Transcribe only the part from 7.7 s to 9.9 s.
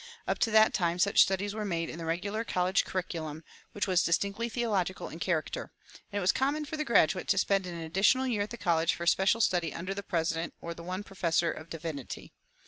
additional year at the college for special study